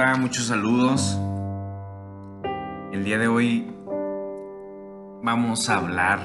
[0.00, 1.18] Hola, muchos saludos.
[2.92, 3.66] El día de hoy
[5.24, 6.20] vamos a hablar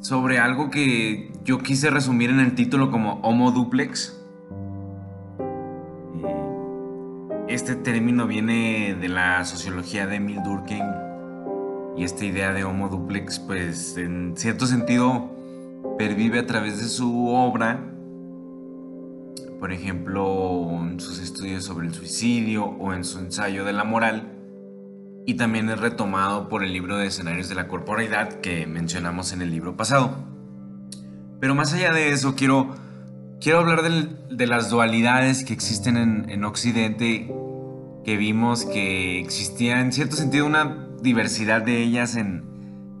[0.00, 4.20] sobre algo que yo quise resumir en el título como Homo duplex.
[6.24, 10.86] Eh, este término viene de la sociología de Emil Durkheim
[11.96, 15.30] y esta idea de Homo duplex pues en cierto sentido
[15.96, 17.89] pervive a través de su obra
[19.60, 24.32] por ejemplo, en sus estudios sobre el suicidio o en su ensayo de la moral,
[25.26, 29.42] y también es retomado por el libro de escenarios de la corporalidad que mencionamos en
[29.42, 30.16] el libro pasado.
[31.40, 32.74] Pero más allá de eso, quiero,
[33.40, 37.30] quiero hablar de las dualidades que existen en, Occidente,
[38.02, 42.44] que vimos que existía en cierto sentido una diversidad de ellas en,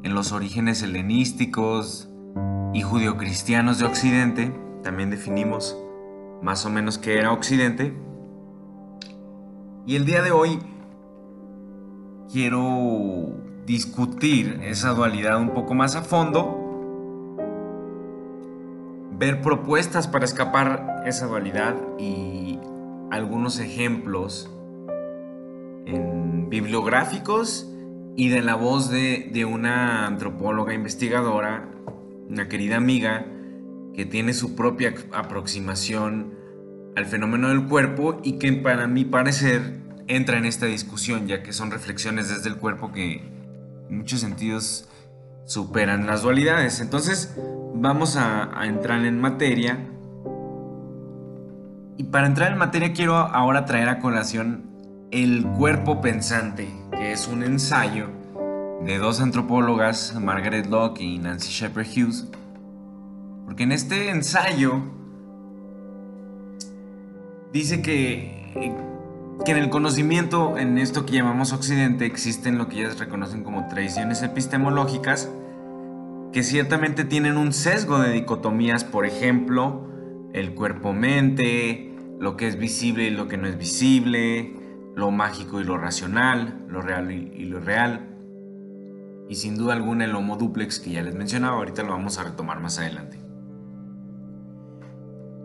[0.02, 2.10] en los orígenes helenísticos
[2.74, 5.76] y judio-cristianos de Occidente, también definimos
[6.42, 7.94] más o menos que era Occidente.
[9.86, 10.58] Y el día de hoy
[12.32, 13.32] quiero
[13.66, 17.36] discutir esa dualidad un poco más a fondo,
[19.18, 22.58] ver propuestas para escapar esa dualidad y
[23.10, 24.50] algunos ejemplos
[25.86, 27.68] en bibliográficos
[28.16, 31.68] y de la voz de, de una antropóloga investigadora,
[32.28, 33.26] una querida amiga,
[33.94, 36.34] que tiene su propia aproximación
[36.96, 41.52] al fenómeno del cuerpo y que para mi parecer entra en esta discusión, ya que
[41.52, 43.22] son reflexiones desde el cuerpo que
[43.88, 44.88] en muchos sentidos
[45.44, 46.80] superan las dualidades.
[46.80, 47.36] Entonces
[47.74, 49.78] vamos a, entrar en materia.
[51.96, 54.70] Y para entrar en materia quiero ahora traer a colación
[55.10, 58.08] El cuerpo pensante, que es un ensayo
[58.84, 62.28] de dos antropólogas, Margaret Locke y Nancy Shepherd Hughes,
[63.50, 64.80] porque en este ensayo
[67.52, 68.72] dice que,
[69.44, 73.66] que en el conocimiento, en esto que llamamos Occidente, existen lo que ellas reconocen como
[73.66, 75.28] tradiciones epistemológicas
[76.32, 79.84] que ciertamente tienen un sesgo de dicotomías, por ejemplo,
[80.32, 84.54] el cuerpo-mente, lo que es visible y lo que no es visible,
[84.94, 88.14] lo mágico y lo racional, lo real y, lo real.
[89.28, 92.22] Y sin duda alguna el homo duplex que ya les mencionaba, ahorita lo vamos a
[92.22, 93.29] retomar más adelante.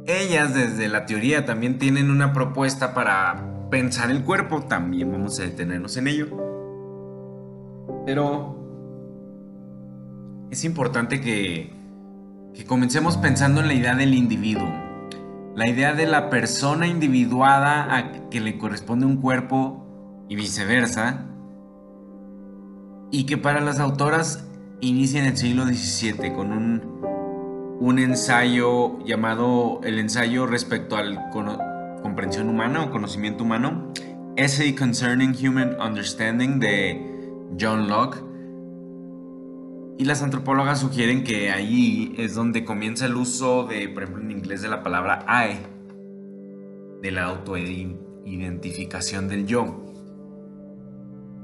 [0.07, 5.43] Ellas desde la teoría también tienen una propuesta para pensar el cuerpo, también vamos a
[5.43, 6.27] detenernos en ello.
[8.05, 8.55] Pero
[10.51, 11.73] es importante que,
[12.67, 14.71] comencemos pensando en la idea del individuo,
[15.55, 21.25] la idea de la persona individuada a que le corresponde un cuerpo y viceversa,
[23.09, 24.47] y que para las autoras
[24.81, 27.04] inicia en el siglo XVII con un
[27.79, 31.19] un ensayo llamado el ensayo respecto al
[32.01, 33.91] comprensión humana o conocimiento humano,
[34.37, 36.99] Essay Concerning Human Understanding de
[37.59, 38.23] John Locke.
[39.97, 44.31] Y las antropólogas sugieren que allí es donde comienza el uso de, por ejemplo, en
[44.31, 45.59] inglés de la palabra I,
[47.01, 49.81] de la autoidentificación del yo.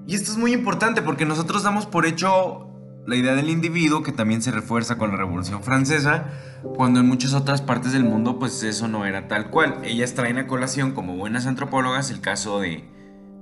[0.05, 2.70] Y esto es muy importante porque nosotros damos por hecho
[3.05, 6.25] la idea del individuo que también se refuerza con la Revolución Francesa,
[6.75, 9.79] cuando en muchas otras partes del mundo pues eso no era tal cual.
[9.83, 12.83] Ellas traen a colación como buenas antropólogas el caso de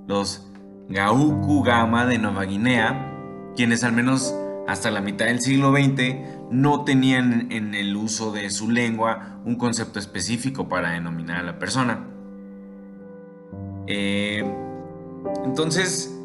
[0.07, 0.47] los
[0.89, 3.13] Gauku Gama de Nueva Guinea,
[3.55, 4.33] quienes al menos
[4.67, 6.15] hasta la mitad del siglo XX
[6.51, 11.59] no tenían en el uso de su lengua un concepto específico para denominar a la
[11.59, 12.05] persona.
[13.87, 14.43] Eh,
[15.43, 16.15] entonces,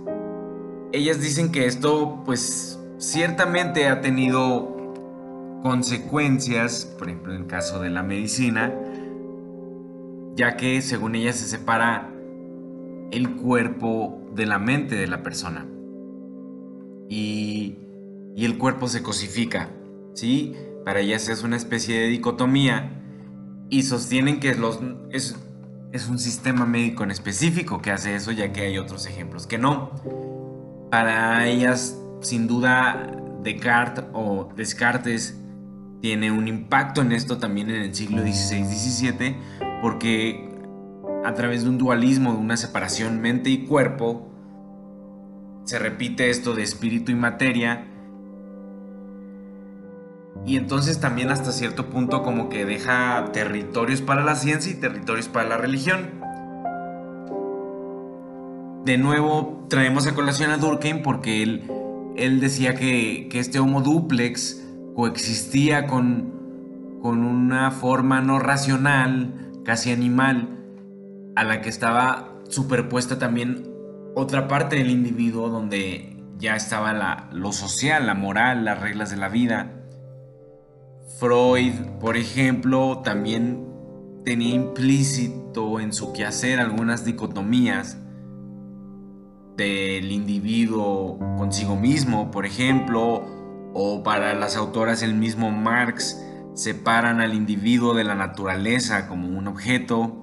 [0.93, 4.75] ellas dicen que esto pues ciertamente ha tenido
[5.63, 8.73] consecuencias, por ejemplo en el caso de la medicina,
[10.37, 12.11] ya que según ella se separa
[13.11, 15.67] el cuerpo de la mente de la persona
[17.09, 17.79] y,
[18.37, 19.71] el cuerpo se cosifica,
[20.13, 20.55] ¿sí?
[20.85, 23.01] Para ellas es una especie de dicotomía
[23.71, 24.81] y sostienen que los,
[25.11, 25.37] es,
[25.93, 29.57] es un sistema médico en específico que hace eso, ya que hay otros ejemplos que
[29.57, 29.93] no.
[30.91, 33.07] Para ellas sin duda
[33.43, 35.39] Descartes o Descartes
[36.01, 39.37] tiene un impacto en esto también en el siglo XVI-XVII
[39.81, 40.51] porque
[41.25, 44.29] a través de un dualismo, de una separación mente y cuerpo,
[45.65, 47.87] se repite esto de espíritu y materia
[50.47, 55.29] y entonces también hasta cierto punto como que deja territorios para la ciencia y territorios
[55.29, 56.11] para la religión.
[58.85, 61.71] De nuevo traemos a colación a Durkheim porque él
[62.17, 64.63] él decía que, este Homo duplex
[64.95, 70.49] coexistía con, con una forma no racional, casi animal,
[71.37, 73.71] a la que estaba superpuesta también
[74.15, 79.17] otra parte del individuo donde ya estaba la, lo social, la moral, las reglas de
[79.17, 79.73] la vida.
[81.19, 83.67] Freud, por ejemplo, también
[84.25, 87.99] tenía implícito en su quehacer algunas dicotomías
[89.57, 93.25] del individuo consigo mismo, por ejemplo,
[93.73, 96.21] o para las autoras el mismo Marx
[96.55, 100.21] separan al individuo de la naturaleza como un objeto,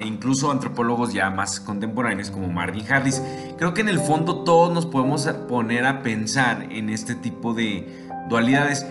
[0.00, 3.22] e incluso antropólogos ya más contemporáneos como Marvin Harris.
[3.58, 8.08] Creo que en el fondo todos nos podemos poner a pensar en este tipo de
[8.28, 8.86] dualidades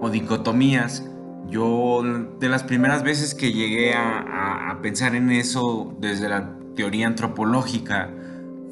[0.00, 1.06] o dicotomías.
[1.48, 2.02] Yo
[2.38, 8.10] de las primeras veces que llegué a, a pensar en eso desde la teoría antropológica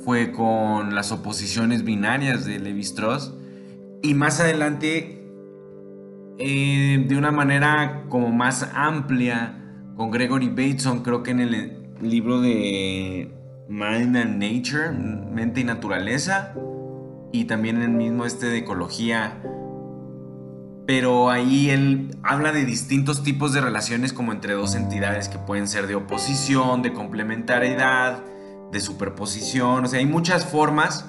[0.04, 3.34] fue con las oposiciones binarias de Levi-Strauss
[4.02, 5.18] y más adelante
[6.38, 9.58] eh, de una manera como más amplia
[9.96, 13.34] con Gregory Bateson, creo que en el libro de
[13.68, 16.54] Mind and Nature, Mente y Naturaleza,
[17.32, 19.42] y también en el mismo este de Ecología.
[20.86, 25.66] Pero ahí él habla de distintos tipos de relaciones como entre dos entidades que pueden
[25.66, 28.22] ser de oposición, de complementariedad,
[28.72, 31.06] de superposición, o sea, hay muchas formas,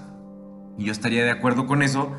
[0.78, 2.12] y yo estaría de acuerdo con eso,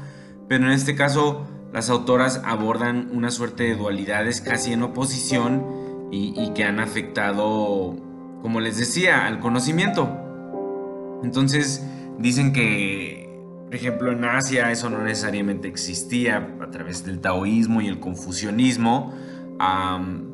[0.48, 5.64] pero en este caso las autoras abordan una suerte de dualidades casi en oposición
[6.10, 7.96] y, que han afectado,
[8.42, 10.10] como les decía, al conocimiento.
[11.22, 11.86] Entonces
[12.18, 13.30] dicen que,
[13.66, 19.14] por ejemplo, en Asia eso no necesariamente existía a través del taoísmo y el confucianismo,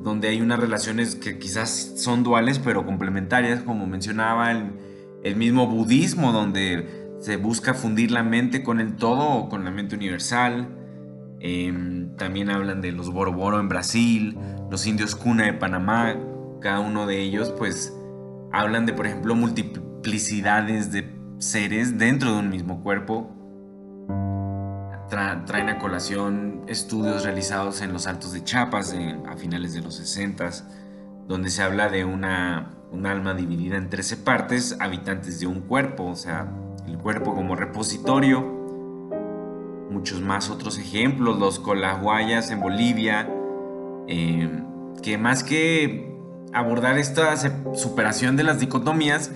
[0.03, 4.71] donde hay unas relaciones que quizás son duales pero complementarias, como mencionaba el,
[5.27, 9.73] el mismo budismo, donde se busca fundir la mente con el todo o con la
[9.73, 10.69] mente universal.
[11.41, 14.39] Em, también hablan de los Boroboro en Brasil,
[14.71, 16.15] los indios Cuna de Panamá,
[16.61, 17.93] cada uno de ellos pues
[18.53, 23.33] hablan de por ejemplo multiplicidades de seres dentro de un mismo cuerpo.
[25.09, 28.95] traen a colación estudios realizados en los Altos de Chiapas
[29.27, 30.51] a finales de los 60,
[31.27, 36.05] donde se habla de una, un alma dividida en 13 partes, habitantes de un cuerpo,
[36.05, 36.53] o sea,
[36.87, 38.55] el cuerpo como repositorio.
[39.91, 43.29] Muchos más otros ejemplos, los colahuayas en Bolivia,
[44.09, 44.63] eh,
[45.03, 46.13] que más que
[46.53, 47.37] abordar esta
[47.75, 49.31] superación de las dicotomías,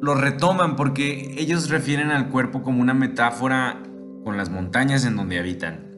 [0.00, 3.80] lo retoman porque ellos refieren al cuerpo como una metáfora
[4.24, 5.92] con las montañas en donde habitan.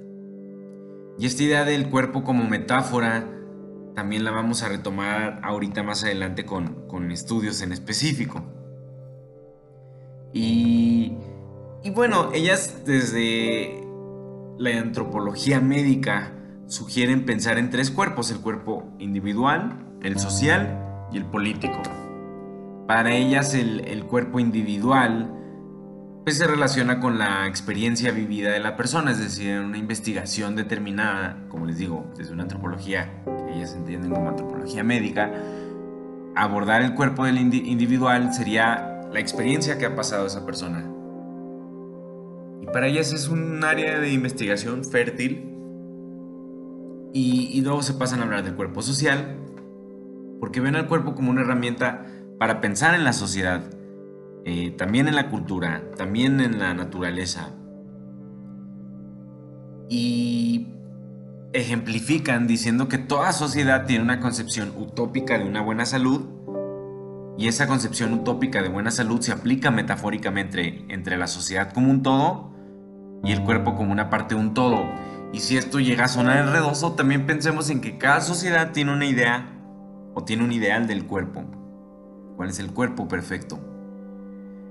[1.18, 3.24] Y esta idea del cuerpo como metáfora
[3.94, 8.42] también la vamos a retomar ahorita más adelante con, con estudios en específico.
[10.36, 11.12] Y,
[11.94, 13.80] bueno, ellas desde
[14.58, 16.32] la antropología médica
[16.66, 21.80] sugieren pensar en tres cuerpos, el cuerpo individual, el social y el político.
[22.88, 25.43] Para ellas el, cuerpo individual
[26.24, 30.56] pues, se relaciona con la experiencia vivida de la persona, es decir, en una investigación
[30.56, 35.30] determinada, como les digo, desde una antropología que ellas entienden como antropología médica,
[36.34, 40.84] abordar el cuerpo del individual sería la experiencia que ha pasado esa persona.
[42.60, 45.50] Y para ellas es un área de investigación fértil.
[47.12, 49.36] Y, luego se pasan a hablar del cuerpo social,
[50.40, 52.06] porque ven al cuerpo como una herramienta
[52.40, 53.62] para pensar en la sociedad,
[54.44, 57.50] eh, también en la cultura, también en la naturaleza.
[59.88, 60.68] Y
[61.54, 66.26] ejemplifican diciendo que toda sociedad tiene una concepción utópica de una buena salud
[67.38, 72.02] y esa concepción utópica de buena salud se aplica metafóricamente entre la sociedad como un
[72.02, 72.52] todo
[73.24, 74.84] y el cuerpo como una parte de un todo.
[75.32, 79.06] Y si esto llega a sonar enredoso, también pensemos en que cada sociedad tiene una
[79.06, 79.58] idea
[80.14, 81.44] o tiene un ideal del cuerpo.
[82.36, 83.73] ¿Cuál es el cuerpo perfecto?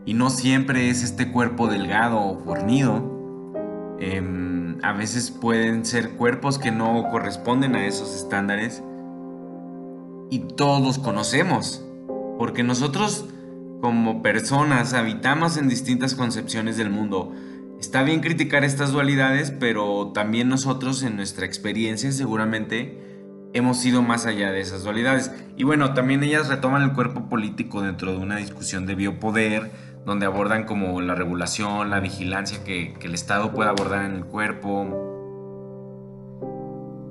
[0.05, 3.95] Y no siempre es este cuerpo delgado o fornido.
[3.99, 8.83] Em, a veces pueden ser cuerpos que no corresponden a esos estándares.
[10.29, 11.83] Y todos conocemos
[12.37, 13.25] porque nosotros
[13.81, 17.33] como personas habitamos en distintas concepciones del mundo.
[17.79, 22.97] Está bien criticar estas dualidades, pero también nosotros en nuestra experiencia seguramente
[23.51, 25.31] hemos ido más allá de esas dualidades.
[25.57, 29.71] Y bueno, también ellas retoman el cuerpo político dentro de una discusión de biopoder,
[30.05, 34.99] donde abordan como la regulación, la vigilancia que, el Estado puede abordar en el cuerpo.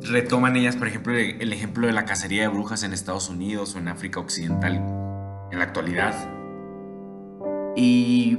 [0.02, 3.78] Retoman ellas, por ejemplo, el ejemplo de la cacería de brujas en Estados Unidos o
[3.78, 4.74] en África Occidental
[5.50, 6.14] en la actualidad.
[7.76, 8.38] Y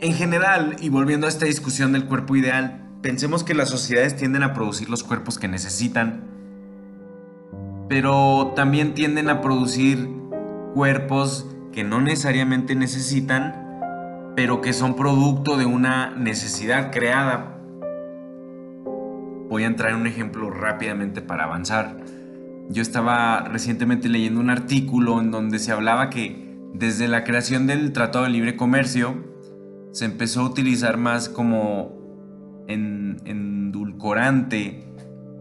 [0.00, 4.42] en general, y volviendo a esta discusión del cuerpo ideal, pensemos que las sociedades tienden
[4.42, 6.32] a producir los cuerpos que necesitan
[7.92, 10.08] pero también tienden a producir
[10.72, 13.61] cuerpos que no necesariamente necesitan,
[14.34, 17.58] pero que son producto de una necesidad creada.
[19.48, 21.96] Voy a entrar en un ejemplo rápidamente para avanzar.
[22.70, 27.92] Yo estaba recientemente leyendo un artículo en donde se hablaba que desde la creación del
[27.92, 29.14] Tratado de Libre Comercio
[29.92, 34.84] se empezó a utilizar más como en, endulcorante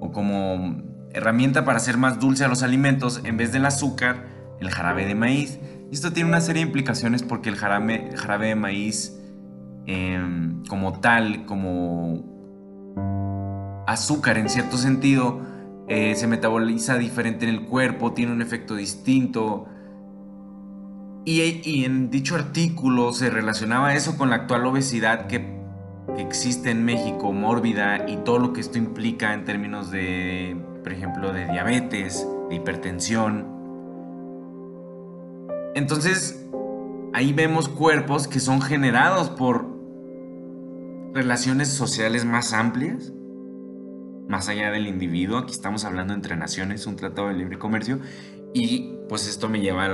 [0.02, 0.82] o como
[1.14, 4.26] herramienta para hacer más dulce a los alimentos en vez del azúcar,
[4.60, 5.60] el jarabe de maíz.
[5.92, 9.20] Y esto tiene una serie de implicaciones porque el jarabe, de maíz
[9.86, 15.42] em, como tal, como azúcar en cierto sentido,
[15.90, 19.68] eh, se metaboliza diferente en el cuerpo, tiene un efecto distinto.
[21.26, 25.60] Y, en dicho artículo se relacionaba eso con la actual obesidad que,
[26.16, 30.94] que existe en México, mórbida, y todo lo que esto implica en términos de, por
[30.94, 33.51] ejemplo, de diabetes, de hipertensión.
[35.74, 36.46] Entonces,
[37.14, 39.66] ahí vemos cuerpos que son generados por
[41.14, 43.14] relaciones sociales más amplias,
[44.28, 45.38] más allá del individuo.
[45.38, 48.00] Aquí estamos hablando entre naciones, un tratado de libre comercio.
[48.54, 49.90] Y pues esto me lleva a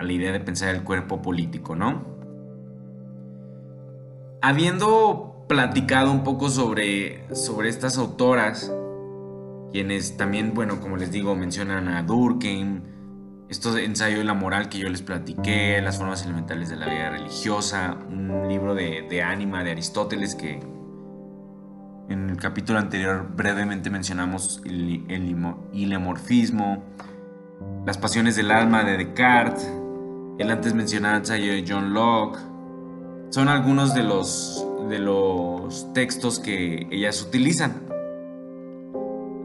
[0.00, 2.04] la, idea de pensar el cuerpo político, ¿no?
[4.42, 8.70] Habiendo platicado un poco sobre, sobre estas autoras,
[9.72, 12.82] quienes también, bueno, como les digo, mencionan a Durkheim,
[13.48, 17.10] estos ensayos de la moral que yo les platiqué, las formas elementales de la vida
[17.10, 20.60] religiosa, un libro de, de ánima de Aristóteles que
[22.08, 25.34] en el capítulo anterior brevemente mencionamos el, el
[27.86, 29.70] las pasiones del alma de Descartes,
[30.38, 32.38] el antes mencionado ensayo de John Locke.
[33.30, 37.83] Son algunos de los, de los textos que ellas utilizan.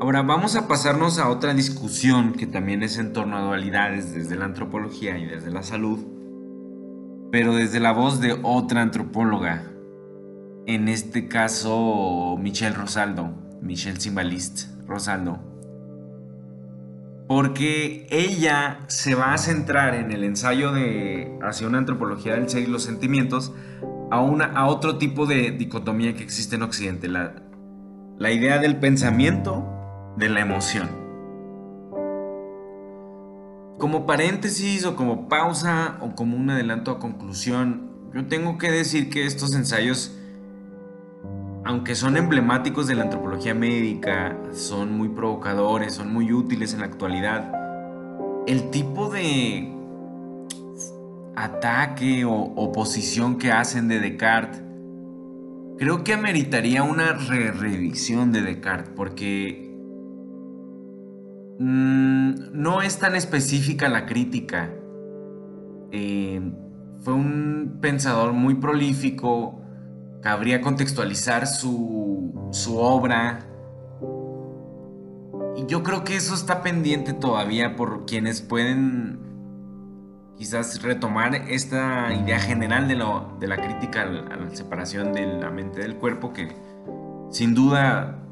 [0.10, 4.38] Ahora vamos a pasarnos a otra discusión que también es en torno a dualidades desde
[4.38, 6.00] la antropología y desde la salud,
[7.32, 9.72] pero desde la voz de otra antropóloga,
[10.66, 15.42] en este caso Michelle Rosaldo, Michelle Simbalist Rosaldo,
[17.28, 22.63] porque ella se va a centrar en el ensayo de hacia una antropología del ser
[22.63, 23.54] y los sentimientos
[24.10, 27.44] a, una, a otro tipo de dicotomía que existe en Occidente, la,
[28.18, 29.75] la idea del pensamiento
[30.20, 30.90] de la emoción.
[33.80, 39.10] Como paréntesis o como pausa o como un adelanto a conclusión, yo tengo que decir
[39.10, 40.20] que estos ensayos
[41.70, 46.88] aunque son emblemáticos de la antropología médica, son muy provocadores, son muy útiles en la
[46.88, 47.52] actualidad,
[48.48, 49.72] el tipo de
[51.36, 54.64] ataque o oposición que hacen de Descartes,
[55.78, 59.69] creo que ameritaría una revisión de Descartes, porque
[61.60, 64.72] mm, no es tan específica la crítica.
[65.92, 66.42] Eh,
[67.01, 69.62] fue un pensador muy prolífico,
[70.22, 73.46] cabría contextualizar su, su obra.
[75.56, 79.20] Y yo creo que eso está pendiente todavía por quienes pueden
[80.39, 85.51] quizás retomar esta idea general de, lo, de la crítica a la, separación de la
[85.51, 86.48] mente del cuerpo, que
[87.30, 88.24] sin duda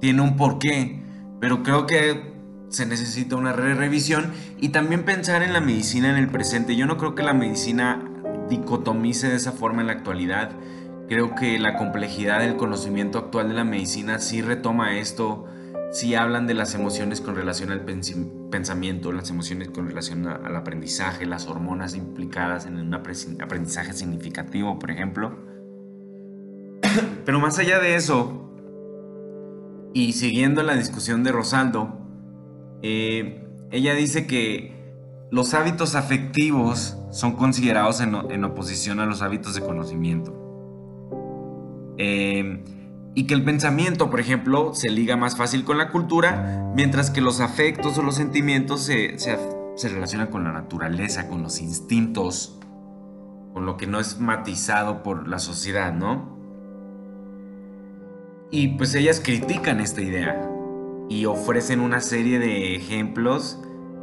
[0.00, 1.02] tiene un porqué,
[1.40, 2.31] pero creo que
[2.72, 6.74] se necesita una re revisión y también pensar en la medicina en el presente.
[6.74, 8.02] Yo no creo que la medicina
[8.48, 10.50] dicotomice de esa forma en la actualidad
[11.12, 15.44] Creo que la complejidad del conocimiento actual de la medicina sí retoma esto,
[15.90, 21.26] sí hablan de las emociones con relación al pensamiento, las emociones con relación al aprendizaje,
[21.26, 25.36] las hormonas implicadas en un aprendizaje significativo, por ejemplo.
[27.26, 28.50] Pero más allá de eso,
[29.92, 32.01] y siguiendo la discusión de Rosaldo,
[32.82, 34.72] eh, ella dice que
[35.30, 40.42] los hábitos afectivos son considerados en oposición a los hábitos de conocimiento.
[41.98, 42.64] Em,
[43.14, 47.20] y que el pensamiento, por ejemplo, se liga más fácil con la cultura, mientras que
[47.20, 52.58] los afectos o los sentimientos se, se, relacionan con la naturaleza, con los instintos,
[53.52, 56.38] con lo que no es matizado por la sociedad, ¿no?
[58.50, 60.48] Y pues ellas critican esta idea
[61.12, 63.58] y ofrecen una serie de ejemplos,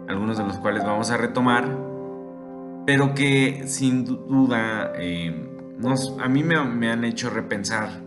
[0.07, 1.75] algunos de los cuales vamos a retomar,
[2.85, 5.49] pero que sin duda em,
[6.19, 8.03] a mí me, han hecho repensar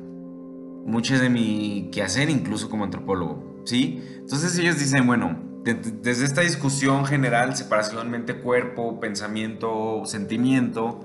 [0.87, 4.03] mucho de mi quehacer, incluso como antropólogo, ¿sí?
[4.19, 11.01] Entonces ellos dicen, bueno, desde esta discusión general, separación mente-cuerpo, pensamiento, sentimiento,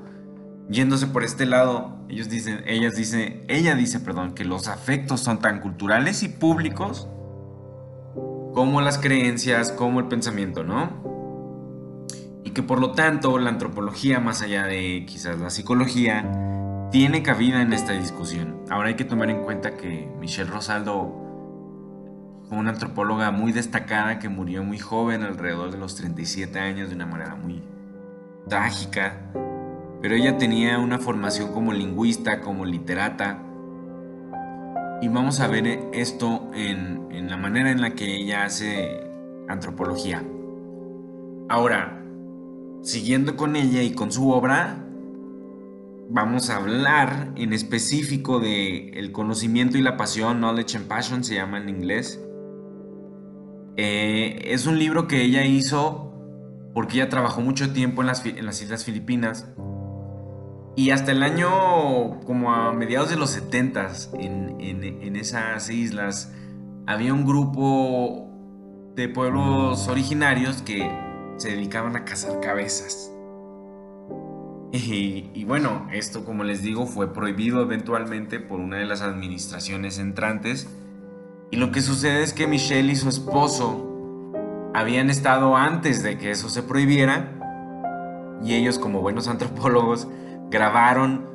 [0.70, 5.40] yéndose por este lado, ellos dicen, ellas dicen, ella dice, perdón, que los afectos son
[5.40, 7.08] tan culturales y públicos
[8.58, 10.90] como las creencias, como el pensamiento, ¿no?
[12.44, 17.62] Y que por lo tanto la antropología, más allá de quizás la psicología, tiene cabida
[17.62, 18.64] en esta discusión.
[18.72, 21.14] Ahora hay que tomar en cuenta que Michelle Rosaldo
[22.50, 26.96] fue una antropóloga muy destacada que murió muy joven, alrededor de los 37 años, de
[26.96, 27.62] una manera muy
[28.50, 29.22] trágica.
[30.02, 33.38] Pero ella tenía una formación como lingüista, como literata,
[35.02, 39.02] y vamos a ver esto en, la manera en la que ella hace
[39.48, 40.24] antropología.
[41.50, 42.02] Ahora,
[42.84, 44.86] siguiendo con ella y con su obra,
[46.10, 51.36] vamos a hablar en específico de el conocimiento y la pasión, Knowledge and Passion se
[51.36, 52.24] llama en inglés.
[53.76, 56.14] Eh, es un libro que ella hizo
[56.74, 59.48] porque ella trabajó mucho tiempo en las Islas Filipinas
[60.78, 66.32] y hasta el año, como a mediados de los 70 en, en, esas islas,
[66.86, 68.30] había un grupo
[68.96, 70.88] de pueblos originarios que
[71.38, 73.12] se dedicaban a cazar cabezas.
[74.72, 79.98] Y, y, bueno, esto como les digo fue prohibido eventualmente por una de las administraciones
[79.98, 80.70] entrantes.
[81.50, 84.32] Y lo que sucede es que Michelle y su esposo
[84.76, 87.34] habían estado antes de que eso se prohibiera.
[88.44, 90.08] Y ellos como buenos antropólogos
[90.50, 91.26] grabaron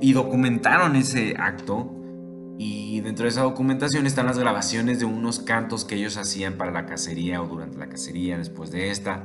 [0.00, 1.90] y documentaron ese acto.
[2.56, 6.70] Y dentro de esa documentación están las grabaciones de unos cantos que ellos hacían para
[6.70, 9.24] la cacería o durante la cacería después de esta.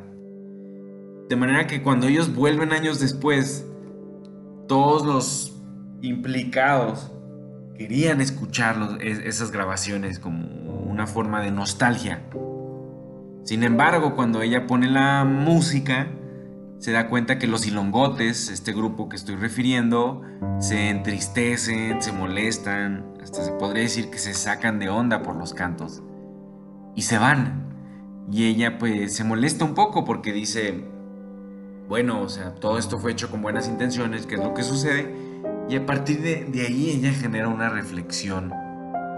[1.30, 3.68] De manera que cuando ellos vuelven años después,
[4.68, 5.62] todos los
[6.02, 7.12] implicados
[7.78, 10.48] querían escuchar esas grabaciones como
[10.84, 12.24] una forma de nostalgia.
[13.44, 16.08] Sin embargo, cuando ella pone la música,
[16.80, 20.22] se da cuenta que los ilongotes, este grupo que estoy refiriendo,
[20.60, 25.54] se entristecen, se molestan, hasta se podría decir que se sacan de onda por los
[25.54, 26.02] cantos
[26.96, 27.68] y se van.
[28.32, 30.86] Y ella pues se molesta un poco porque dice,
[31.90, 35.14] bueno, o sea, todo esto fue hecho con buenas intenciones, ¿qué es lo que sucede?
[35.68, 38.54] Y a partir de, ahí ella genera una reflexión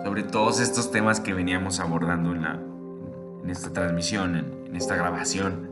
[0.03, 2.59] sobre todos estos temas que veníamos abordando en, la,
[3.43, 5.70] en esta transmisión, en esta grabación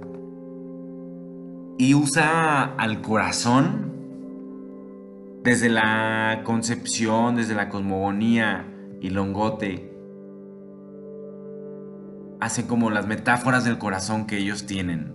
[1.79, 3.93] y usa al corazón
[5.43, 8.67] desde la concepción, desde la cosmogonía
[8.99, 9.89] y longote.
[12.41, 15.13] Hace como las metáforas del corazón que ellos tienen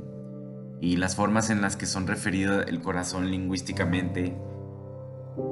[0.81, 4.35] y las formas en las que son referidos el corazón lingüísticamente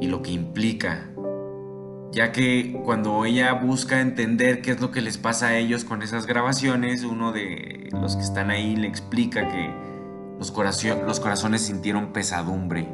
[0.01, 1.11] y lo que implica.
[2.13, 6.01] Ya que cuando ella busca entender qué es lo que les pasa a ellos con
[6.01, 9.92] esas grabaciones, uno de los que están ahí le explica que
[10.51, 12.89] los, corazones sintieron pesadumbre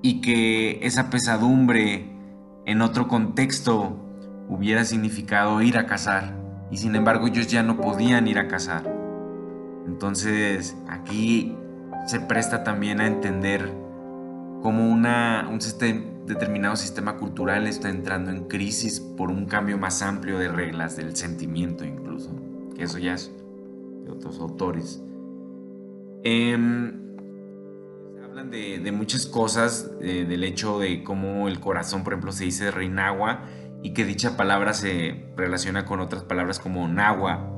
[0.00, 2.10] y que esa pesadumbre
[2.64, 3.96] en otro contexto
[4.48, 6.34] hubiera significado ir a cazar
[6.70, 8.82] y sin embargo ellos ya no podían ir a cazar.
[9.86, 11.56] Entonces aquí
[12.06, 13.70] se presta también a entender
[14.62, 15.58] cómo una, un
[16.26, 21.14] determinado sistema cultural está entrando en crisis por un cambio más amplio de reglas del
[21.16, 22.30] sentimiento incluso,
[22.74, 23.30] que eso ya es
[24.04, 25.02] de otros autores.
[26.24, 27.16] Em,
[28.22, 32.70] hablan de, muchas cosas, eh, del hecho de cómo el corazón, por ejemplo, se dice
[32.70, 33.42] reinagua
[33.82, 37.48] y que dicha palabra se relaciona con otras palabras como nagua,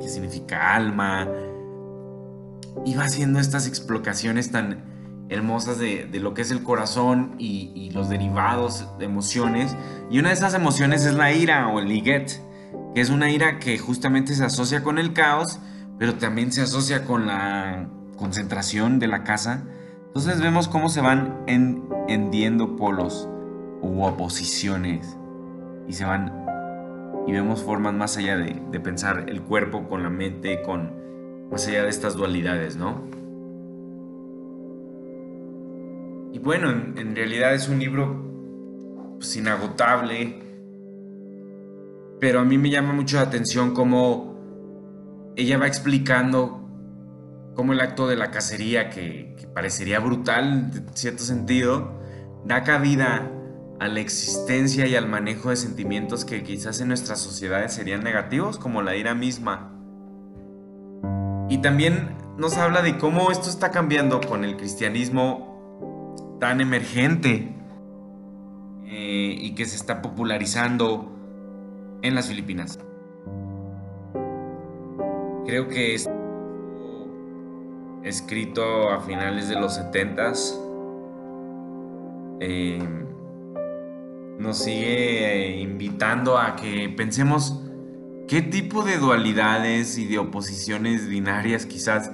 [0.00, 1.28] que significa alma,
[2.84, 8.08] y va haciendo estas explicaciones tan hermosas de, lo que es el corazón y, los
[8.08, 9.74] derivados de emociones.
[10.10, 12.40] Y una de esas emociones es la ira o el liguet,
[12.94, 15.58] que es una ira que justamente se asocia con el caos
[15.98, 19.64] pero también se asocia con la concentración de la casa.
[20.06, 23.28] Entonces vemos cómo se van hendiendo polos
[23.82, 25.16] u oposiciones
[25.86, 26.46] y se van
[27.26, 30.92] y vemos formas más allá de, pensar el cuerpo con la mente, con
[31.50, 33.02] más allá de estas dualidades, ¿no?
[36.32, 40.40] Y bueno, en, realidad es un libro pues, inagotable,
[42.20, 44.35] pero a mí me llama mucho la atención cómo
[45.36, 46.66] ella va explicando
[47.54, 52.00] cómo el acto de la cacería, que, parecería brutal en cierto sentido,
[52.44, 53.30] da cabida
[53.80, 58.58] a la existencia y al manejo de sentimientos que quizás en nuestras sociedades serían negativos,
[58.58, 59.72] como la ira misma.
[61.48, 67.54] Y también nos habla de cómo esto está cambiando con el cristianismo tan emergente
[68.84, 71.12] eh, y que se está popularizando
[72.02, 72.78] en las Filipinas.
[75.46, 76.08] Creo que es
[78.02, 80.32] escrito a finales de los 70
[82.40, 82.78] eh,
[84.38, 87.66] nos sigue invitando a que pensemos
[88.28, 92.10] ¿Qué tipo de dualidades y de oposiciones binarias quizás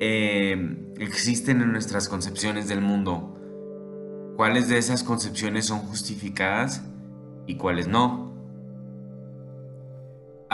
[0.00, 3.38] eh, existen en nuestras concepciones del mundo?
[4.36, 6.84] ¿Cuáles de esas concepciones son justificadas
[7.46, 8.31] y cuáles no?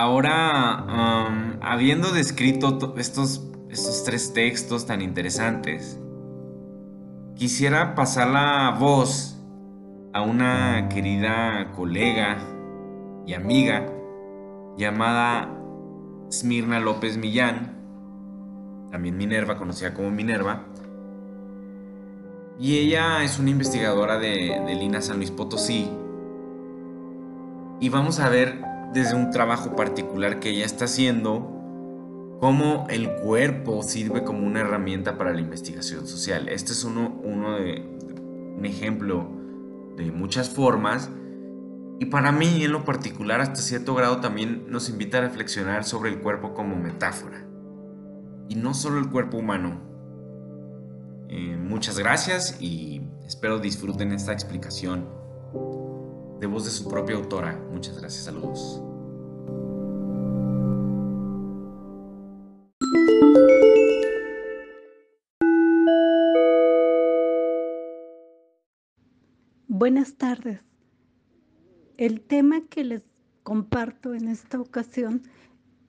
[0.00, 1.26] Ahora,
[1.60, 5.98] habiendo descrito estos, estos tres textos tan interesantes,
[7.34, 9.36] quisiera pasar la voz
[10.12, 12.38] a una querida colega
[13.26, 13.92] y amiga
[14.76, 15.52] llamada
[16.30, 17.76] Smirna López Millán,
[18.92, 20.62] también Minerva, conocida como Minerva,
[22.56, 25.90] y ella es una investigadora de, de Lina San Luis Potosí.
[27.80, 31.54] Y vamos a ver desde un trabajo particular que ella está haciendo
[32.40, 36.48] cómo el cuerpo sirve como una herramienta para la investigación social.
[36.48, 37.20] Este es uno,
[37.56, 37.82] de,
[38.56, 39.28] un ejemplo
[39.96, 41.10] de muchas formas.
[42.00, 46.10] Y para mí, en lo particular, hasta cierto grado también nos invita a reflexionar sobre
[46.10, 47.44] el cuerpo como metáfora.
[48.48, 49.80] Y no solo el cuerpo humano,
[51.28, 55.06] eh, muchas gracias y espero disfruten esta explicación
[56.40, 57.60] de voz de su propia autora.
[57.72, 58.82] Muchas gracias, saludos.
[69.66, 70.60] Buenas tardes.
[71.96, 73.02] El tema que les
[73.42, 75.22] comparto en esta ocasión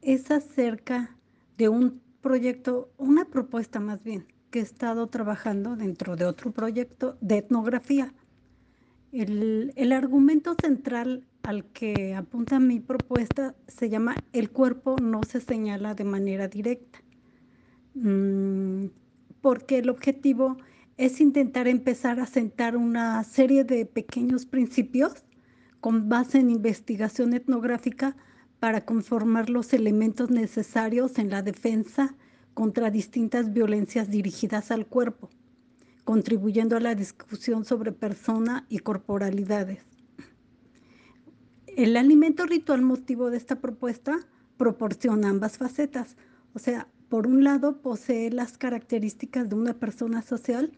[0.01, 1.15] es acerca
[1.57, 7.17] de un proyecto, una propuesta más bien, que he estado trabajando dentro de otro proyecto
[7.21, 8.13] de etnografía.
[9.11, 15.95] El, argumento central al que apunta mi propuesta se llama El cuerpo no se señala
[15.95, 16.99] de manera directa,
[17.95, 18.85] mm,
[19.41, 20.57] porque el objetivo
[20.97, 25.25] es intentar empezar a sentar una serie de pequeños principios
[25.79, 28.15] con base en investigación etnográfica
[28.59, 32.15] para conformar los elementos necesarios en la defensa
[32.53, 35.29] contra distintas violencias dirigidas al cuerpo,
[36.09, 39.85] contribuyendo a la discusión sobre persona y corporalidades.
[41.67, 44.17] El alimento ritual motivo de esta propuesta
[44.57, 46.17] proporciona ambas facetas,
[46.55, 50.71] o sea, por un lado posee las características de una persona social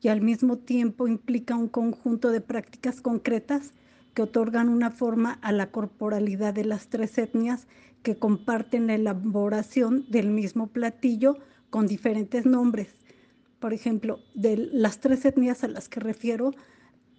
[0.00, 3.74] y al mismo tiempo implica un conjunto de prácticas concretas
[4.14, 7.68] que otorgan una forma a la corporalidad de las tres etnias
[8.02, 11.36] que comparten la elaboración del mismo platillo
[11.68, 12.88] con diferentes nombres.
[13.60, 16.52] Por ejemplo, de las tres etnias a las que refiero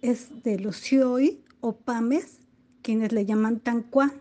[0.00, 2.40] es de los Xioi o Pames,
[2.82, 4.12] quienes le llaman Tanquá.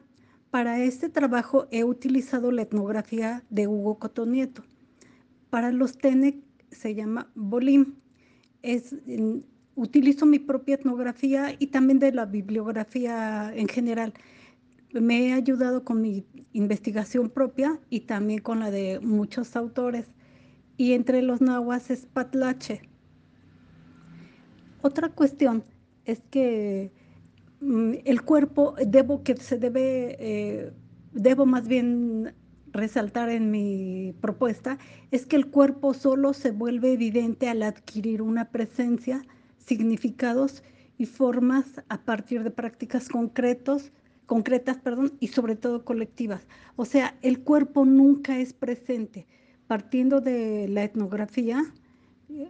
[0.52, 4.64] Para este trabajo he utilizado la etnografía de Hugo Cotonieto.
[5.50, 6.38] Para los Tenec
[6.72, 7.96] se llama Bolim.
[8.64, 8.96] Es,
[9.76, 14.14] utilizo mi propia etnografía y también de la bibliografía en general
[14.94, 20.08] me he ayudado con mi investigación propia y también con la de muchos autores.
[20.80, 22.84] Y entre los nahuas es Patlache.
[24.82, 25.66] Otra cuestión
[26.06, 26.94] es que
[27.60, 30.72] mm, el cuerpo, debo que se debe, eh,
[31.12, 32.34] debo más bien
[32.72, 34.78] resaltar en mi propuesta,
[35.12, 39.26] es que el cuerpo solo se vuelve evidente al adquirir una presencia,
[39.58, 40.64] significados
[40.98, 43.92] y formas a partir de prácticas concretos
[44.28, 46.48] concretas, perdón, y sobre todo colectivas.
[46.76, 49.26] O sea, el cuerpo nunca es presente.
[49.70, 51.64] Partiendo de la etnografía,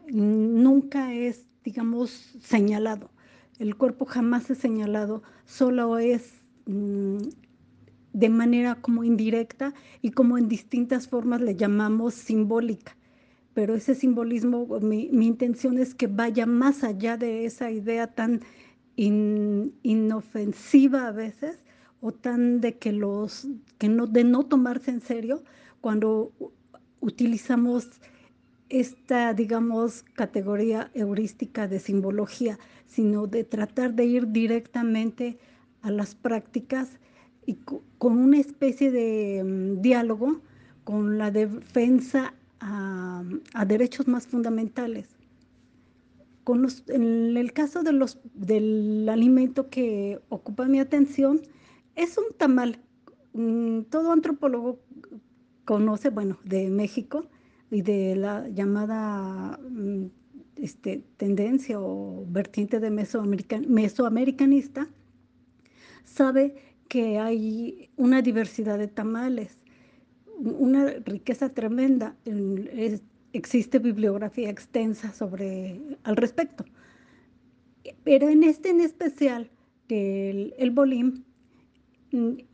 [0.08, 3.12] nunca es, digamos, señalado.
[3.58, 6.32] El cuerpo jamás es señalado, solo es
[6.66, 7.18] mm,
[8.14, 12.96] de manera como indirecta y como en distintas formas le llamamos simbólica.
[13.54, 18.40] Pero ese simbolismo, mi, intención es que vaya más allá de esa idea tan
[18.96, 21.60] inofensiva a veces
[22.00, 23.46] o tan de que los
[23.78, 25.44] que no de no tomarse en serio
[25.82, 26.32] cuando
[27.02, 27.88] utilizamos
[28.70, 35.40] esta, digamos, categoría heurística de simbología, sino de tratar de ir directamente
[35.82, 37.00] a las prácticas
[37.46, 37.58] y
[37.98, 40.42] con una especie de mm, diálogo
[40.84, 43.24] con la defensa a,
[43.66, 45.08] derechos más fundamentales.
[46.44, 51.42] Con en el caso de los, del alimento que ocupa mi atención,
[51.96, 52.80] es un tamal.
[53.34, 54.80] Mm, todo antropólogo
[55.70, 57.28] conoce, bueno, de México
[57.70, 60.06] y de la llamada mm,
[60.56, 64.88] este, tendencia o vertiente de mesoamericanista,
[66.06, 66.56] sabe
[66.88, 69.60] que hay una diversidad de tamales,
[70.40, 72.16] una riqueza tremenda.
[73.34, 76.66] existe bibliografía extensa sobre al respecto.
[78.04, 79.52] Pero en este en especial,
[79.88, 81.26] el, el bolim,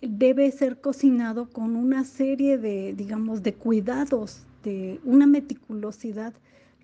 [0.02, 6.34] debe ser cocinado con una serie de, digamos, de cuidados, de una meticulosidad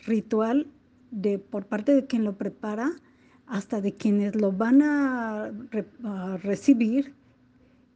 [0.05, 0.67] ritual
[1.11, 2.91] de, por parte de quien lo prepara
[3.51, 5.51] hasta de quienes lo van a,
[6.41, 7.13] recibir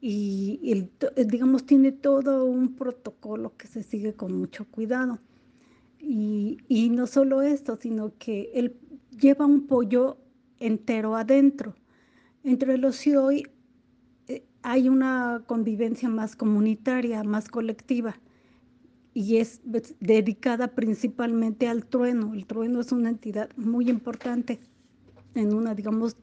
[0.01, 0.89] y,
[1.25, 5.19] digamos tiene todo un protocolo que se sigue con mucho cuidado.
[5.99, 6.57] Y,
[6.91, 8.75] no solo esto, sino que él
[9.17, 10.17] lleva un pollo
[10.59, 11.73] entero adentro.
[12.43, 13.54] Entre los hoy eh,
[14.67, 18.19] hay una convivencia más comunitaria, más colectiva
[19.13, 19.61] y es
[19.99, 22.33] dedicada principalmente al trueno.
[22.33, 24.59] El trueno es una entidad muy importante
[25.35, 26.17] en una, digamos,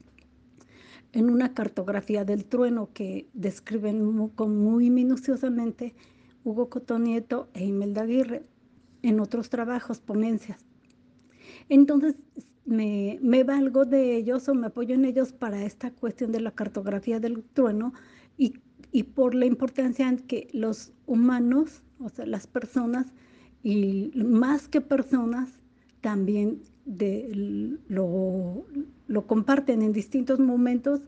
[1.13, 5.95] en una cartografía del trueno que describen muy, muy minuciosamente
[6.43, 8.43] Hugo Cotonieto e Imelda Aguirre
[9.03, 10.57] en otros trabajos, ponencias.
[11.69, 12.15] Entonces,
[12.65, 17.19] me, valgo de ellos o me apoyo en ellos para esta cuestión de la cartografía
[17.21, 17.93] del trueno
[18.93, 23.07] y, por la importancia en que los humanos, o sea, las personas,
[23.63, 25.49] y más que personas,
[26.01, 28.65] también de, lo,
[29.07, 31.01] lo comparten en distintos momentos,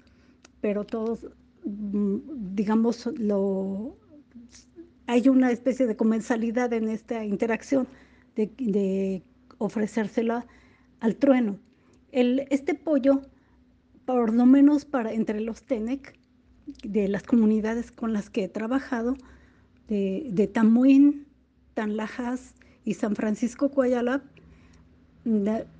[0.62, 1.28] pero todos,
[1.64, 2.18] mm,
[2.56, 3.96] digamos, lo,
[5.08, 7.88] hay una especie de comensalidad en esta interacción
[8.36, 9.22] de, de
[9.60, 10.46] ofrecérsela
[11.00, 11.60] al trueno.
[12.12, 13.22] El, este pollo,
[14.06, 16.18] por lo menos para entre los TENEC,
[16.84, 19.16] de las comunidades con las que he trabajado,
[19.88, 21.28] de, de Tamuín,
[21.74, 24.22] Tanlajas y San Francisco Cuayalab,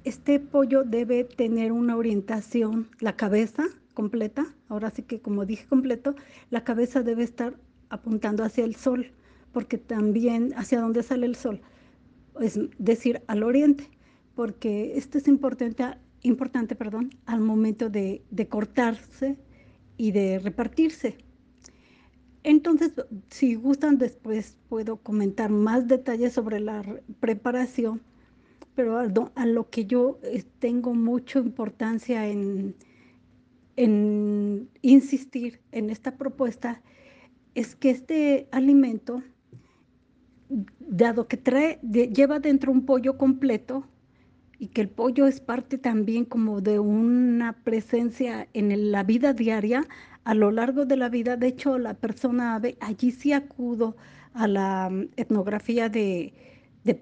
[0.04, 6.16] este pollo debe tener una orientación, la cabeza completa, ahora sí que como dije completo,
[6.50, 7.56] la cabeza debe estar
[7.90, 9.12] apuntando hacia el sol,
[9.52, 11.62] porque también hacia dónde sale el sol,
[12.42, 13.90] es decir, al oriente
[14.36, 15.84] porque esto es importante,
[16.22, 19.38] importante perdón, al momento de, de cortarse
[19.98, 21.18] y de repartirse.
[22.44, 22.92] Entonces,
[23.30, 26.84] si gustan, después puedo comentar más detalles sobre la
[27.20, 28.02] preparación,
[28.76, 32.76] pero a lo que yo eh, tengo mucha importancia en,
[33.78, 36.82] en insistir en esta propuesta
[37.56, 39.24] es que este alimento,
[40.80, 43.88] dado que trae, lleva dentro un pollo completo,
[44.66, 49.88] y que el pollo es parte también como de una presencia en la vida diaria
[50.24, 51.38] a lo largo de la vida.
[51.38, 53.96] De hecho, la persona ave, allí sí acudo
[54.34, 56.34] a la mm, etnografía de,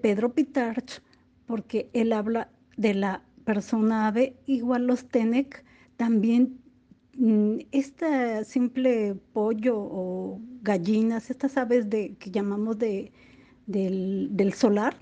[0.02, 1.00] Pedro Pitarch,
[1.46, 5.64] porque él habla de la persona ave, igual los Tenec,
[5.96, 6.58] también
[7.72, 13.10] este simple pollo o gallinas, estas aves de, que llamamos de,
[13.66, 14.94] del solar,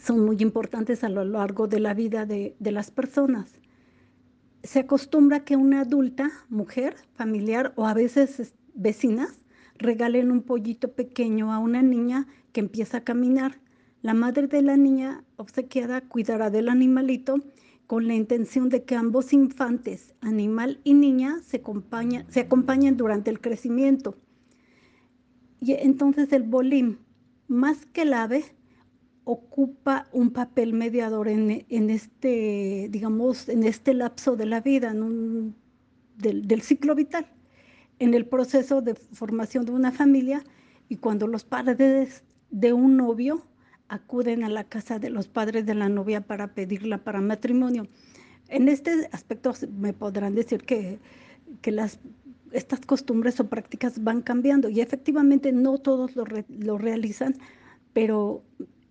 [0.00, 3.58] son muy importantes a lo largo de la vida de, las personas.
[4.62, 9.40] Se acostumbra que una adulta, mujer, familiar o a veces vecinas,
[9.76, 13.60] regalen un pollito pequeño a una niña que empieza a caminar.
[14.02, 17.36] La madre de la niña obsequiada cuidará del animalito
[17.86, 21.62] con la intención de que ambos infantes, animal y niña, se,
[22.28, 24.16] se acompañen durante el crecimiento.
[25.60, 26.98] Y entonces el bolín,
[27.48, 28.44] más que el ave,
[29.30, 31.50] ocupa un papel mediador en,
[31.90, 34.92] este, digamos, en este lapso de la vida,
[36.16, 37.26] del, ciclo vital,
[38.00, 40.42] en el proceso de formación de una familia
[40.88, 43.46] y cuando los padres de un novio
[43.86, 47.86] acuden a la casa de los padres de la novia para pedirla para matrimonio.
[48.48, 50.98] En este aspecto me podrán decir que,
[51.62, 52.00] que las,
[52.50, 57.36] estas costumbres o prácticas van cambiando y efectivamente no todos lo, lo realizan,
[57.92, 58.42] pero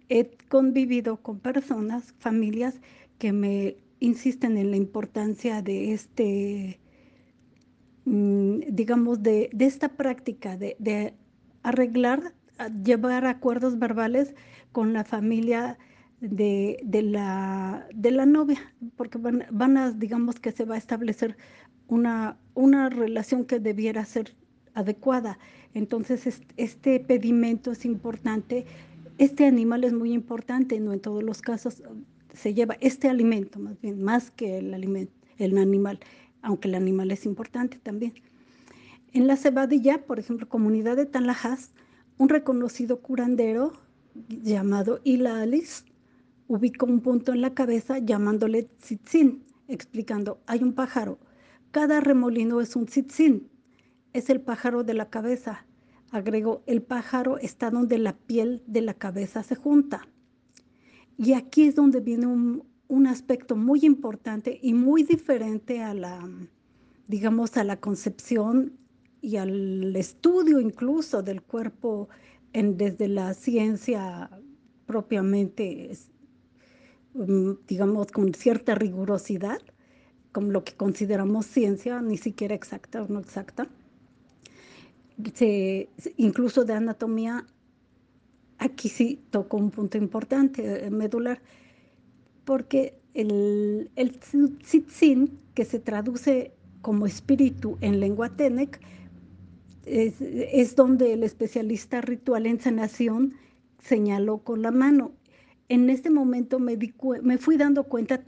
[0.10, 2.82] he convivido con personas, familias
[3.20, 6.80] que me insisten en la importancia de este,
[8.06, 11.14] mm, digamos, de, esta práctica de,
[11.62, 12.34] arreglar,
[12.84, 14.34] llevar acuerdos verbales
[14.72, 15.78] con la familia
[16.22, 17.88] de, la,
[18.26, 21.38] novia, porque van, a, digamos que se va a establecer
[21.88, 24.36] una relación que debiera ser
[24.74, 25.38] adecuada.
[25.74, 28.66] Entonces, este pedimento es importante
[29.20, 31.84] este animal es muy importante, no en todos los casos
[32.34, 36.00] se lleva este alimento, más bien, más que el, animal,
[36.42, 38.14] aunque el animal es importante también.
[39.12, 41.74] En la Cebadilla, por ejemplo, comunidad de Tanlajas,
[42.18, 43.74] un reconocido curandero
[44.30, 45.84] llamado Ilalis
[46.48, 51.20] ubicó un punto en la cabeza llamándole tzitzin, explicando, hay un pájaro,
[51.72, 53.50] cada remolino es un tzitzin,
[54.14, 55.66] es el pájaro de la cabeza,
[56.12, 60.08] Agregó, el pájaro está donde la piel de la cabeza se junta.
[61.18, 62.68] Y aquí es donde viene un,
[63.08, 66.28] aspecto muy importante y muy diferente a la,
[67.08, 68.74] digamos, a la concepción
[69.22, 72.10] y al estudio incluso del cuerpo
[72.54, 74.30] en, desde la ciencia
[74.86, 75.92] propiamente,
[77.14, 79.62] mm, digamos, con cierta rigurosidad,
[80.32, 83.68] como lo que consideramos ciencia, ni siquiera exacta o no exacta.
[85.34, 87.46] Se, incluso de anatomía,
[88.58, 91.42] aquí sí tocó un punto importante, eh, medular,
[92.46, 98.80] porque el, el tzitzin, que se traduce como espíritu en lengua tenec,
[99.86, 103.34] es, es, donde el especialista ritual en sanación
[103.82, 105.12] señaló con la mano.
[105.68, 108.24] En este momento me, di, me fui dando cuenta,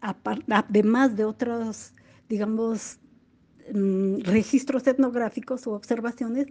[0.00, 1.92] además de otros,
[2.28, 2.98] digamos,
[3.72, 6.46] mm, registros etnográficos o observaciones,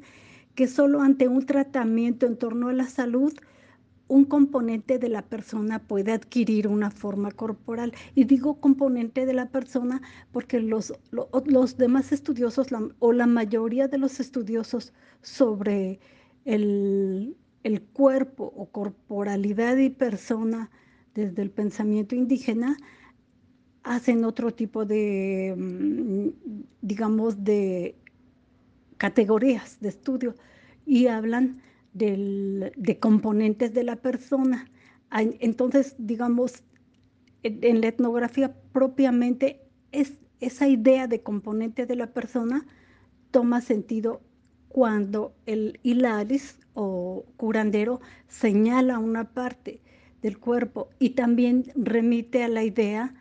[0.56, 3.34] que solo ante un tratamiento en torno a la salud,
[4.08, 7.94] un componente de la persona puede adquirir una forma corporal.
[8.16, 12.68] Y digo componente de la persona porque los, los, demás estudiosos
[13.00, 16.00] o la mayoría de los estudiosos sobre
[16.46, 20.70] el, el cuerpo o corporalidad y persona
[21.16, 22.78] desde el pensamiento indígena
[23.84, 26.30] hacen otro tipo de, mm,
[26.82, 27.96] digamos, de
[28.98, 30.36] categorías de estudio
[30.86, 31.62] y hablan
[31.94, 34.70] del, de componentes de la persona.
[35.12, 36.64] Entonces, digamos,
[37.44, 42.66] en la etnografía propiamente es, esa idea de componente de la persona
[43.32, 44.22] toma sentido
[44.70, 49.82] cuando el hilaris o curandero señala una parte
[50.22, 53.14] del cuerpo y también remite a la idea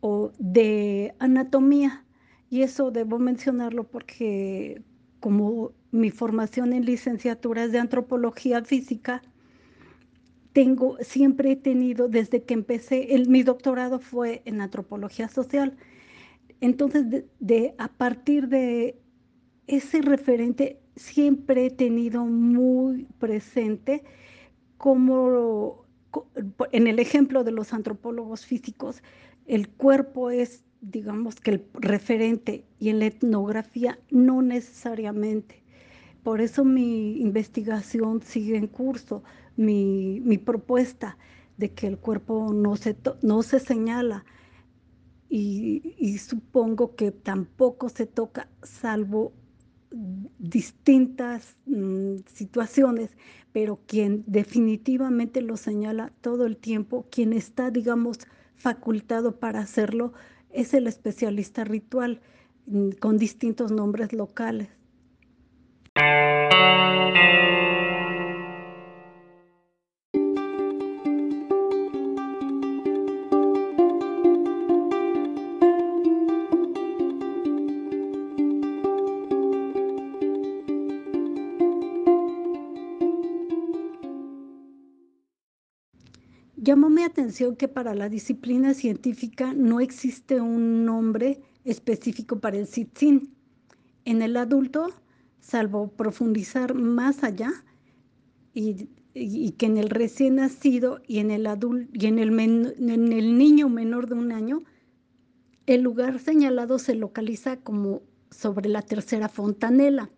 [0.00, 2.04] o de anatomía.
[2.50, 4.82] Y eso debo mencionarlo porque
[5.20, 9.22] como mi formación en licenciaturas de antropología física,
[10.52, 15.76] tengo, siempre he tenido, desde que empecé, mi doctorado fue en antropología social.
[16.60, 18.98] Entonces, de, a partir de
[19.66, 24.02] ese referente, siempre he tenido muy presente
[24.76, 25.86] como
[26.72, 29.02] en el ejemplo de los antropólogos físicos,
[29.50, 35.64] el cuerpo es, digamos que el referente y en la etnografía no necesariamente.
[36.22, 39.24] Por eso mi investigación sigue en curso,
[39.56, 41.18] mi, mi propuesta
[41.56, 44.24] de que el cuerpo no se, no se señala
[45.28, 49.32] y, y supongo que tampoco se toca salvo
[50.38, 53.16] distintas mmm, situaciones,
[53.50, 58.20] pero quien definitivamente lo señala todo el tiempo, quien está, digamos,
[58.60, 60.12] facultado para hacerlo,
[60.50, 62.20] es el especialista ritual
[62.66, 64.68] mmm, con distintos nombres locales.
[86.70, 92.68] Llamó mi atención que para la disciplina científica no existe un nombre específico para el
[92.68, 93.34] tzitzín.
[94.04, 94.92] En el adulto,
[95.40, 97.50] salvo profundizar más allá,
[98.54, 98.86] y,
[99.58, 104.14] que en el recién nacido y en el adulto y en el niño menor de
[104.14, 104.60] un año,
[105.66, 110.08] el lugar señalado se localiza como sobre la tercera fontanela.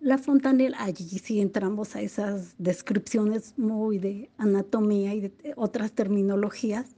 [0.00, 6.96] La fontanela, allí sí entramos a esas descripciones muy de anatomía y de otras terminologías.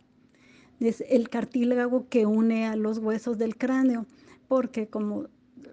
[0.79, 4.07] Es el cartílago que une a los huesos del cráneo,
[4.47, 5.27] porque como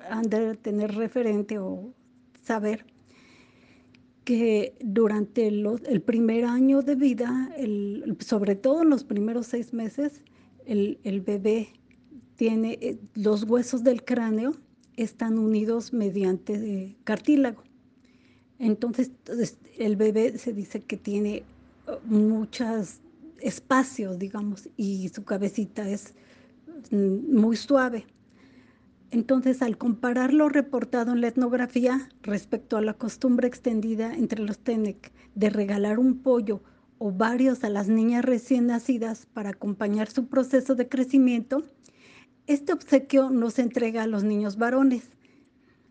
[0.10, 1.94] han de tener referente o
[2.42, 2.84] saber
[4.24, 10.24] que durante el primer año de vida, el, sobre todo en los primeros seis meses,
[10.66, 11.70] el, el bebé
[12.38, 14.54] tiene eh, los huesos del cráneo
[15.04, 17.64] están unidos mediante cartílago.
[18.58, 19.12] Entonces,
[19.78, 21.44] el bebé se dice que tiene
[21.88, 23.00] uh, muchos
[23.40, 26.14] espacios, digamos, y su cabecita es
[26.92, 28.06] mm, muy suave.
[29.12, 34.60] Entonces, al comparar lo reportado en la etnografía respecto a la costumbre extendida entre los
[34.60, 36.62] Tenec de regalar un pollo
[37.00, 41.64] o varios a las niñas recién nacidas para acompañar su proceso de crecimiento,
[42.50, 45.12] este obsequio no se entrega a los niños varones.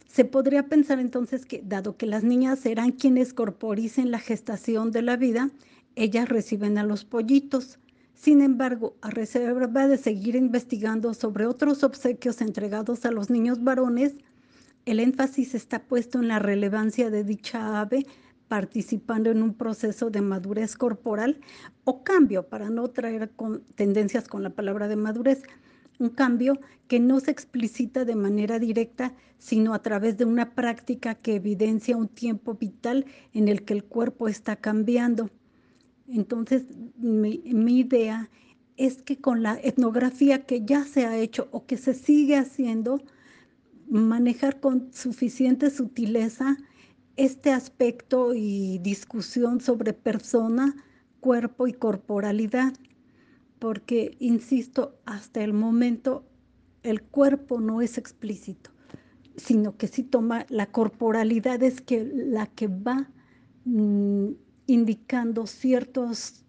[0.08, 5.02] Se podría pensar entonces que, dado que las niñas serán quienes corporicen la gestación de
[5.02, 5.50] la vida,
[5.94, 7.78] ellas reciben a los pollitos.
[8.14, 14.16] Sin embargo, a reserva de seguir investigando sobre otros obsequios entregados a los niños varones,
[14.84, 18.04] el énfasis está puesto en la relevancia de dicha ave
[18.48, 21.38] participando en un proceso de madurez corporal
[21.84, 23.30] o cambio, para no traer
[23.76, 25.44] tendencias con la palabra de madurez,
[25.98, 31.14] un cambio que no se explicita de manera directa, sino a través de una práctica
[31.14, 35.30] que evidencia un tiempo vital en el que el cuerpo está cambiando.
[36.06, 36.64] Entonces,
[36.96, 38.30] mi, mi idea
[38.76, 43.02] es que con la etnografía que ya se ha hecho o que se sigue haciendo,
[43.88, 46.56] manejar con suficiente sutileza
[47.16, 50.76] este aspecto y discusión sobre persona,
[51.20, 52.74] cuerpo y corporalidad,
[53.58, 56.24] porque, insisto, hasta el momento
[56.82, 58.70] el cuerpo no es explícito,
[59.36, 63.10] sino que sí toma la corporalidad es que la que va
[63.64, 64.28] mm,
[64.66, 66.44] indicando ciertos,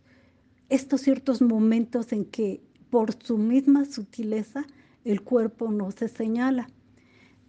[0.69, 4.65] estos ciertos momentos en que por su misma sutileza
[5.03, 6.69] el cuerpo no se señala.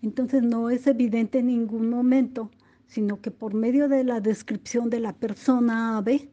[0.02, 2.50] Entonces no es evidente en ningún momento,
[2.86, 6.30] sino que por medio de la descripción de la persona ave,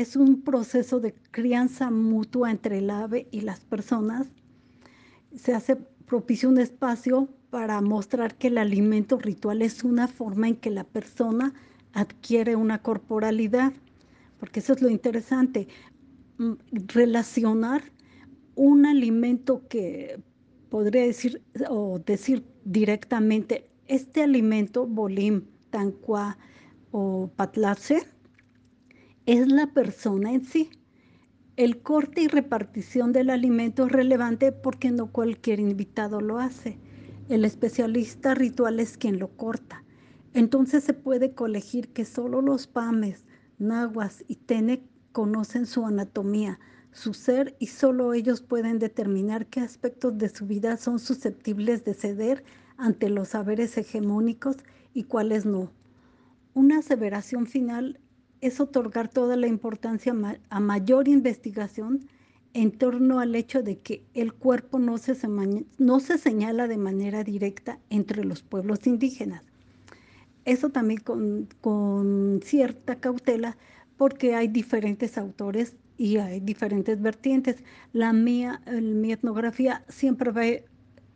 [0.00, 4.28] es un proceso de crianza mutua entre el ave y las personas.
[5.36, 10.56] Se hace propicio un espacio para mostrar que el alimento ritual es una forma en
[10.56, 11.52] que la persona
[11.92, 13.74] adquiere una corporalidad,
[14.38, 15.68] porque eso es lo interesante,
[16.38, 16.52] mm,
[16.94, 17.82] relacionar
[18.54, 20.18] un alimento que
[20.70, 26.38] podría decir o decir directamente, este alimento, bolim, tancua
[26.90, 28.06] o patlace,
[29.30, 30.70] es la persona en sí.
[31.54, 36.80] El corte y repartición del alimento es relevante porque no cualquier invitado lo hace.
[37.28, 39.84] El especialista ritual es quien lo corta.
[40.34, 43.24] Entonces se puede colegir que solo los pames,
[43.60, 46.58] nahuas y tene conocen su anatomía,
[46.90, 51.94] su ser y solo ellos pueden determinar qué aspectos de su vida son susceptibles de
[51.94, 52.42] ceder
[52.78, 54.56] ante los saberes hegemónicos
[54.92, 55.70] y cuáles no.
[56.52, 58.00] Una aseveración final
[58.40, 60.14] es otorgar toda la importancia
[60.48, 62.08] a mayor investigación
[62.52, 65.16] en torno al hecho de que el cuerpo no se,
[65.78, 69.44] no se señala de manera directa entre los pueblos indígenas.
[70.44, 73.56] Eso también con, con cierta cautela
[73.96, 77.62] porque hay diferentes autores y hay diferentes vertientes.
[77.92, 80.42] La mía, mi etnografía siempre va,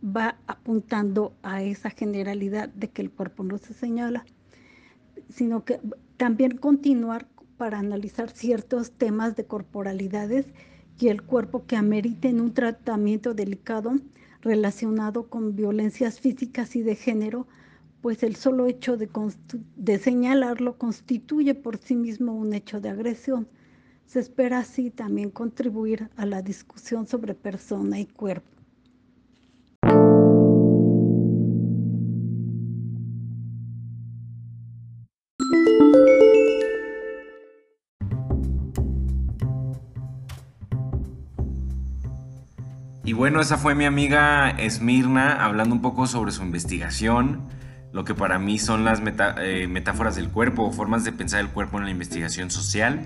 [0.07, 4.27] va apuntando a esa generalidad de que el cuerpo no se señala,
[5.31, 5.81] sino que
[6.17, 10.47] también continuar para analizar ciertos temas de corporalidades
[10.99, 13.95] y el cuerpo que ameriten un tratamiento delicado
[14.41, 17.47] relacionado con violencias físicas y de género,
[18.01, 19.09] pues el solo hecho de,
[19.77, 23.49] de señalarlo constituye por sí mismo un hecho de agresión.
[24.07, 28.54] Se espera así también contribuir a la discusión sobre persona y cuerpo.
[43.15, 47.49] Bueno, esa fue mi amiga Esmirna hablando un poco sobre su investigación,
[47.93, 49.01] lo que para mí son las
[49.39, 53.01] eh, metáforas del cuerpo o formas de pensar el cuerpo en la investigación social.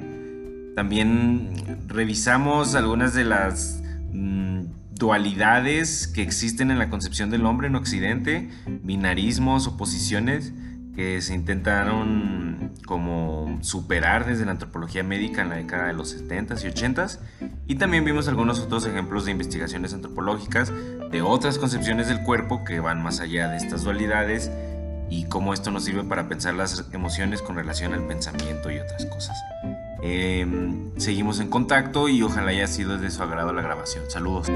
[0.75, 1.53] También
[1.87, 3.83] revisamos algunas de las
[4.13, 4.63] mm,
[4.95, 10.55] dualidades que existen en la concepción del hombre en Occidente, binarismos, oposiciones
[10.95, 12.48] que se intentaron
[12.89, 17.19] como superar desde la antropología médica en la década de los 70s y 80s.
[17.67, 20.73] Y también vimos algunos otros ejemplos de investigaciones antropológicas
[21.11, 24.51] de otras concepciones del cuerpo que van más allá de estas dualidades
[25.11, 29.05] y cómo esto nos sirve para pensar las emociones con relación al pensamiento y otras
[29.05, 29.37] cosas.
[30.03, 34.05] Em, seguimos en contacto y ojalá haya sido de su agrado la grabación.
[34.09, 34.49] Saludos.